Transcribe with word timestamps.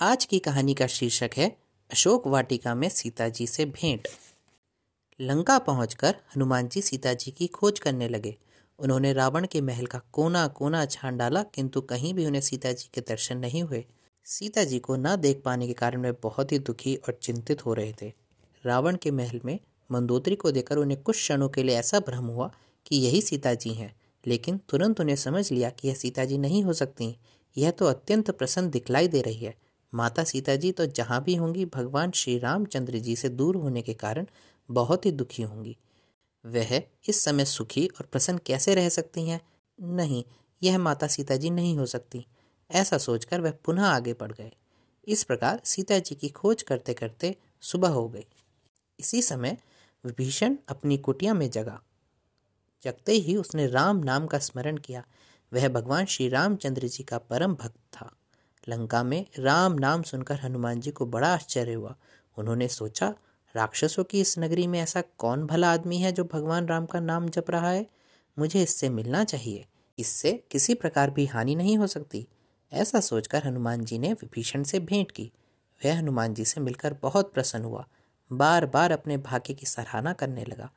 आज 0.00 0.24
की 0.24 0.38
कहानी 0.38 0.74
का 0.74 0.86
शीर्षक 0.86 1.30
है, 1.36 1.56
अशोक 1.92 2.26
वाटिका 2.26 2.74
में 2.74 2.88
सीता 2.88 3.28
जी 3.28 3.46
से 3.46 3.64
भेंट। 3.64 4.08
लंका 5.20 5.58
पहुंचकर 5.58 6.16
हनुमान 6.36 6.68
जी 6.68 6.82
सीता 6.82 7.14
जी 7.14 7.30
की 7.30 7.46
खोज 7.46 7.78
करने 7.78 8.08
लगे। 8.08 8.36
उन्होंने 8.78 9.12
रावण 9.12 9.46
के 9.46 9.60
महल 9.60 9.86
का 9.86 10.00
कोना 10.12 10.48
कोना 10.48 10.86
छान 10.86 11.16
डाला, 11.16 11.42
किंतु 11.42 11.80
कहीं 11.80 12.14
भी 12.14 12.26
उन्हें 12.26 12.40
सीता 12.40 12.72
जी 12.72 12.90
के 12.94 13.00
दर्शन 13.00 13.38
नहीं 13.38 13.62
हुए। 13.62 13.84
सीता 14.24 14.64
जी 14.64 14.78
को 14.78 14.96
न 14.96 15.16
देख 15.16 15.42
पाने 15.44 15.66
के 15.66 15.72
कारण 15.72 16.02
वे 16.02 16.12
बहुत 16.12 16.52
ही 16.52 16.58
दुखी 16.58 16.96
और 16.96 17.18
चिंतित 17.22 17.66
हो 17.66 17.74
रहे 17.74 17.94
थे। 18.02 18.12
रावण 18.64 18.96
के 18.96 19.10
महल 19.10 19.40
में 19.44 19.58
मंदोत्री 19.92 20.36
को 20.36 20.50
देखकर 20.50 20.76
उन्हें 20.76 21.02
कुछ 21.02 21.16
क्षणों 21.16 21.48
के 21.48 21.62
लिए 21.62 21.76
ऐसा 21.76 22.00
भ्रम 22.00 22.24
हुआ 22.24 22.52
कि 22.86 22.96
यही 22.96 23.22
सीता 23.22 23.54
जी 23.54 23.70
हैं, 23.70 23.96
लेकिन 24.26 24.60
तुरंत 24.68 25.00
उन्हें 25.00 25.16
समझ 25.16 25.52
लिया 25.52 25.70
कि 25.70 25.88
यह 25.88 25.94
सीता 25.94 26.24
जी 26.24 26.38
नहीं 26.38 26.64
हो 26.64 26.72
सकती। 26.72 27.16
यह 27.56 27.70
तो 27.70 27.86
अत्यंत 27.86 28.30
प्रसन्न 28.30 28.70
दिखलाई 28.70 29.08
दे 29.08 29.20
रही 29.20 29.44
है। 29.44 29.65
माता 29.94 30.24
सीता 30.24 30.56
जी 30.56 30.72
तो 30.72 30.86
जहाँ 30.86 31.24
भी 31.24 31.34
होंगी, 31.34 31.64
भगवान 31.64 32.10
श्री 32.10 32.38
रामचंद्र 32.38 32.98
जी 32.98 33.16
से 33.16 33.28
दूर 33.28 33.56
होने 33.56 33.82
के 33.82 33.94
कारण 33.94 34.26
बहुत 34.70 35.06
ही 35.06 35.12
दुखी 35.12 35.42
होंगी। 35.42 35.76
वह 36.46 36.82
इस 37.08 37.20
समय 37.20 37.44
सुखी 37.44 37.86
और 37.86 38.06
प्रसन्न 38.06 38.38
कैसे 38.38 38.74
रह 38.74 38.88
सकती 38.88 39.28
हैं? 39.28 39.40
नहीं, 39.80 40.24
यह 40.62 40.78
माता 40.78 41.06
सीता 41.06 41.36
जी 41.36 41.50
नहीं 41.50 41.78
हो 41.78 41.86
सकती। 41.86 42.26
ऐसा 42.70 42.98
सोचकर 42.98 43.40
वह 43.40 43.50
पुनः 43.50 43.84
आगे 43.84 44.12
बढ़ 44.12 44.32
गए। 44.32 44.52
इस 45.08 45.24
प्रकार 45.24 45.60
सीता 45.64 45.98
जी 45.98 46.14
की 46.14 46.28
खोज 46.28 46.62
करते 46.62 46.94
करते 46.94 47.36
सुबह 47.60 47.88
हो 47.88 48.08
गई। 48.08 48.26
इसी 49.00 49.22
समय 49.22 49.58
विभीषण 50.04 50.56
अपनी 50.68 50.98
कुटिया 50.98 51.34
में 51.34 51.50
जगा। 51.50 51.82
जगते 52.82 53.12
ही 53.12 53.36
उसने 53.36 53.66
राम 53.66 53.96
नाम 53.96 54.26
का 54.26 54.38
स्मरण 54.38 54.76
किया। 54.76 55.04
वह 55.52 55.68
भगवान 55.68 56.06
श्री 56.06 56.28
रामचंद्र 56.28 56.88
जी 56.88 57.02
का 57.02 57.18
परम 57.18 57.54
भक्त 57.54 57.80
था। 57.92 58.16
लंका 58.68 59.02
में 59.02 59.26
राम 59.38 59.72
नाम 59.72 60.02
सुनकर 60.02 60.40
हनुमान 60.40 60.80
जी 60.80 60.90
को 60.90 61.06
बड़ा 61.06 61.34
आश्चर्य 61.34 61.72
हुआ। 61.72 61.96
उन्होंने 62.38 62.68
सोचा, 62.68 63.14
राक्षसों 63.56 64.04
की 64.04 64.20
इस 64.20 64.38
नगरी 64.38 64.66
में 64.66 64.80
ऐसा 64.80 65.02
कौन 65.18 65.46
भला 65.46 65.72
आदमी 65.72 65.96
है 65.96 66.12
जो 66.12 66.24
भगवान 66.24 66.66
राम 66.66 66.86
का 66.86 67.00
नाम 67.00 67.28
जप 67.28 67.50
रहा 67.50 67.70
है? 67.70 67.86
मुझे 68.38 68.62
इससे 68.62 68.88
मिलना 68.88 69.24
चाहिए। 69.24 69.66
इससे 69.98 70.44
किसी 70.50 70.74
प्रकार 70.74 71.10
भी 71.10 71.26
हानि 71.26 71.54
नहीं 71.54 71.78
हो 71.78 71.86
सकती। 71.86 72.26
ऐसा 72.72 73.00
सोचकर 73.00 73.46
हनुमान 73.46 73.84
जी 73.84 73.98
ने 73.98 74.12
विभीषण 74.12 74.62
से 74.62 74.80
भेंट 74.80 75.10
की। 75.10 75.32
वह 75.84 75.98
हनुमान 75.98 76.34
जी 76.34 76.44
से 76.44 76.60
मिलकर 76.60 76.94
बहुत 77.02 77.32
प्रसन्न 77.32 77.64
हुआ। 77.64 77.86
बार 78.32 78.66
बार 78.66 78.92
अपने 78.92 79.16
भाग्य 79.16 79.54
की 79.54 79.66
सराहना 79.66 80.12
करने 80.12 80.44
लगा। 80.44 80.70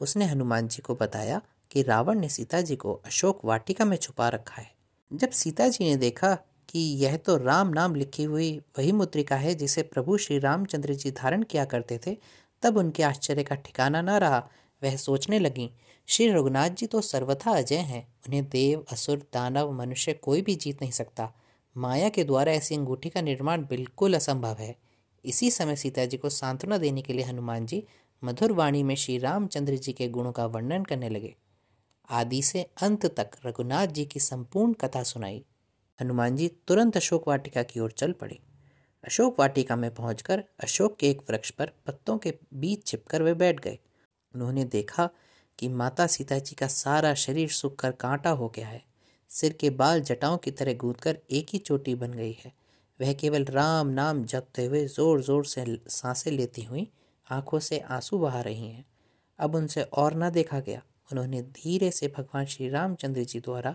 उसने 0.00 0.24
हनुमान 0.24 0.68
जी 0.68 0.82
को 0.82 0.94
बताया 0.94 1.42
कि 1.70 1.82
रावण 1.82 2.18
ने 2.18 2.28
सीता 2.28 2.60
जी 2.60 2.76
को 2.76 2.94
अशोक 2.94 3.44
वाटिका 3.44 3.84
में 3.84 3.96
छुपा 3.96 4.28
रखा 4.28 4.62
है। 4.62 4.72
जब 5.12 5.30
सीता 5.30 5.68
जी 5.68 5.84
ने 5.84 5.96
देखा 5.96 6.38
कि 6.74 6.80
यह 6.80 7.16
तो 7.16 7.36
राम 7.36 7.68
नाम 7.68 7.94
लिखी 7.94 8.24
हुई 8.24 8.58
वही 8.78 8.92
मुद्रिका 8.92 9.36
है 9.36 9.54
जिसे 9.54 9.82
प्रभु 9.82 10.16
श्री 10.16 10.38
रामचंद्र 10.38 10.94
जी 10.94 11.10
धारण 11.10 11.42
किया 11.42 11.64
करते 11.64 11.98
थे। 12.06 12.16
तब 12.62 12.76
उनके 12.76 13.02
आश्चर्य 13.02 13.42
का 13.42 13.54
ठिकाना 13.54 14.02
न 14.02 14.10
रहा। 14.10 14.48
वह 14.82 14.96
सोचने 14.96 15.38
लगी, 15.38 15.70
श्री 16.06 16.28
रघुनाथ 16.28 16.70
जी 16.70 16.86
तो 16.86 17.00
सर्वथा 17.00 17.50
अजय 17.50 17.76
हैं। 17.76 18.02
उन्हें 18.26 18.48
देव, 18.48 18.84
असुर, 18.92 19.18
दानव, 19.18 19.72
मनुष्य 19.72 20.12
कोई 20.12 20.42
भी 20.42 20.54
जीत 20.54 20.82
नहीं 20.82 20.92
सकता। 20.92 21.32
माया 21.76 22.08
के 22.08 22.24
द्वारा 22.24 22.52
ऐसी 22.52 22.74
अंगूठी 22.74 23.10
का 23.10 23.20
निर्माण 23.20 23.62
बिल्कुल 23.62 24.14
असंभव 24.14 24.56
है। 24.60 24.76
इसी 25.24 25.50
समय 25.50 25.76
सीता 25.76 26.04
जी 26.04 26.16
को 26.16 26.28
सांत्वना 26.28 26.78
देने 26.78 27.02
के 27.02 27.12
लिए 27.12 27.24
हनुमान 27.24 27.66
जी 27.66 27.84
मधुर 28.24 28.52
वाणी 28.52 28.82
में 28.82 28.94
श्री 28.94 29.18
रामचंद्र 29.18 29.76
जी 29.76 29.92
के 29.92 30.08
गुणों 30.08 30.32
का 30.32 30.46
वर्णन 30.46 30.84
करने 30.84 31.08
लगे। 31.08 31.34
आदि 32.10 32.42
से 32.42 32.66
अंत 32.82 33.06
तक 33.06 33.30
रघुनाथ 33.46 33.86
जी 33.86 34.04
की 34.04 34.20
संपूर्ण 34.20 34.72
कथा 34.72 35.02
सुनाई। 35.02 35.44
हनुमान 36.00 36.36
जी 36.36 36.48
तुरंत 36.68 36.96
अशोक 36.96 37.28
वाटिका 37.28 37.62
की 37.62 37.80
ओर 37.80 37.90
चल 37.90 38.12
पड़े। 38.12 38.38
अशोक 39.04 39.40
वाटिका 39.40 39.76
में 39.76 39.90
पहुंचकर 39.94 40.44
अशोक 40.62 40.96
के 40.96 41.10
एक 41.10 41.20
वृक्ष 41.30 41.50
पर 41.50 41.72
पत्तों 41.86 42.16
के 42.18 42.34
बीच 42.54 42.86
छिपकर 42.86 43.22
वे 43.22 43.34
बैठ 43.34 43.60
गए। 43.60 43.78
उन्होंने 44.34 44.64
देखा 44.64 45.08
कि 45.58 45.68
माता 45.70 46.06
सीता 46.06 46.38
जी 46.38 46.54
का 46.54 46.66
सारा 46.66 47.14
शरीर 47.14 47.48
सूख 47.50 47.76
कर 47.76 47.90
कांटा 47.90 48.30
हो 48.30 48.48
गया 48.48 48.68
है। 48.68 48.82
सिर 49.30 49.52
के 49.52 49.70
बाल 49.72 50.00
जटाओं 50.00 50.36
की 50.38 50.50
तरह 50.50 50.74
गूंद 50.74 50.96
कर 50.96 51.18
एक 51.30 51.46
ही 51.52 51.58
चोटी 51.58 51.94
बन 51.94 52.12
गई 52.12 52.36
है। 52.44 52.52
वह 53.00 53.12
केवल 53.12 53.44
राम 53.44 53.88
नाम 53.90 54.24
जपते 54.24 54.64
हुए 54.64 54.84
ज़ोर 54.86 55.22
ज़ोर 55.22 55.44
से 55.44 55.64
साँसें 55.88 56.30
लेती 56.32 56.62
हुई 56.62 56.88
आँखों 57.30 57.58
से 57.58 57.78
आँसू 57.78 58.18
बहा 58.18 58.40
रही 58.40 58.68
हैं। 58.68 58.84
अब 59.38 59.54
उनसे 59.54 59.82
और 59.82 60.14
ना 60.14 60.30
देखा 60.30 60.60
गया। 60.60 60.82
उन्होंने 61.12 61.42
धीरे 61.42 61.90
से 61.90 62.08
भगवान 62.08 62.46
श्री 62.46 62.68
रामचंद्र 62.68 63.24
जी 63.24 63.40
द्वारा 63.40 63.74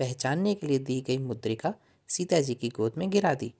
पहचानने 0.00 0.54
के 0.54 0.66
लिए 0.66 0.78
दी 0.78 1.00
गई 1.00 1.18
मुद्रिका 1.18 1.74
सीता 2.08 2.40
जी 2.40 2.54
की 2.54 2.68
गोद 2.68 2.92
में 2.98 3.10
गिरा 3.10 3.34
दी। 3.34 3.54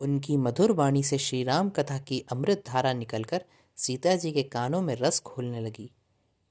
उनकी 0.00 0.36
मधुर 0.36 0.72
वाणी 0.72 1.02
से 1.02 1.18
श्री 1.18 1.42
राम 1.42 1.70
कथा 1.70 1.98
की 1.98 2.24
अमृत 2.32 2.64
धारा 2.66 2.92
निकलकर 2.92 3.44
सीता 3.76 4.16
जी 4.16 4.32
के 4.32 4.42
कानों 4.42 4.82
में 4.82 4.94
रस 4.96 5.20
खोलने 5.20 5.60
लगी। 5.60 5.90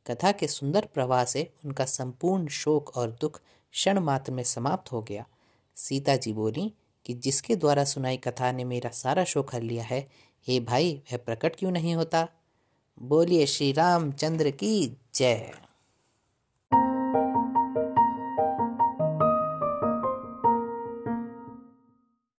कथा 0.07 0.31
के 0.31 0.47
सुंदर 0.47 0.87
प्रवाह 0.93 1.25
से 1.25 1.53
उनका 1.65 1.85
संपूर्ण 1.85 2.47
शोक 2.47 2.97
और 2.97 3.17
दुख 3.21 3.41
क्षण 3.71 3.99
मात्र 3.99 4.31
में 4.31 4.43
समाप्त 4.43 4.91
हो 4.91 5.01
गया। 5.01 5.25
सीता 5.75 6.15
जी 6.15 6.33
बोली 6.33 6.73
कि 7.05 7.13
जिसके 7.13 7.55
द्वारा 7.55 7.83
सुनाई 7.83 8.17
कथा 8.17 8.51
ने 8.51 8.63
मेरा 8.63 8.89
सारा 8.89 9.23
शोक 9.23 9.55
हर 9.55 9.61
लिया 9.61 9.83
है, 9.83 10.07
हे 10.47 10.59
भाई, 10.59 11.03
वह 11.11 11.17
प्रकट 11.17 11.55
क्यों 11.55 11.71
नहीं 11.71 11.95
होता? 11.95 12.27
बोलिए 13.01 13.45
श्री 13.45 13.71
रामचंद्र 13.71 14.51
की 14.51 14.97
जय। 15.15 15.68